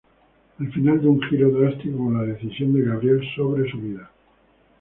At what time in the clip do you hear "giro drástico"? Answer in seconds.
1.29-1.95